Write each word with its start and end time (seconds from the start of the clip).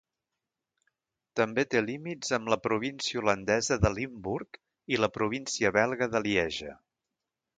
També 1.39 1.63
té 1.73 1.81
límits 1.87 2.31
amb 2.37 2.49
la 2.53 2.57
província 2.63 3.21
holandesa 3.23 3.77
de 3.83 3.93
Limburg 3.99 4.59
i 4.97 4.99
la 5.03 5.11
província 5.19 5.73
belga 5.79 6.11
de 6.17 6.25
Lieja. 6.27 6.75